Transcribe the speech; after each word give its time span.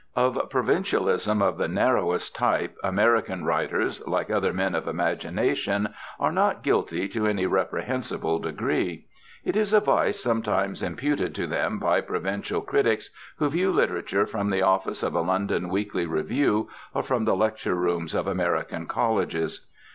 Of 0.15 0.49
provincialism 0.49 1.43
of 1.43 1.59
the 1.59 1.67
narrowest 1.67 2.35
type 2.35 2.75
American 2.83 3.45
writers, 3.45 4.01
like 4.07 4.31
other 4.31 4.51
men 4.51 4.73
of 4.73 4.87
imagination, 4.87 5.89
are 6.19 6.31
not 6.31 6.63
guilty 6.63 7.07
to 7.09 7.27
any 7.27 7.45
reprehensible 7.45 8.39
degree. 8.39 9.05
It 9.45 9.55
is 9.55 9.73
a 9.73 9.79
vice 9.79 10.19
sometimes 10.19 10.81
imputed 10.81 11.35
to 11.35 11.45
them 11.45 11.77
by 11.77 12.01
provincial 12.01 12.61
critics 12.61 13.11
who 13.37 13.47
view 13.49 13.71
literature 13.71 14.25
from 14.25 14.49
the 14.49 14.63
office 14.63 15.03
of 15.03 15.13
a 15.13 15.21
London 15.21 15.69
weekly 15.69 16.07
review 16.07 16.67
or 16.95 17.03
from 17.03 17.25
the 17.25 17.35
lecture 17.35 17.75
rooms 17.75 18.15
of 18.15 18.25
American 18.25 18.87
colleges. 18.87 19.67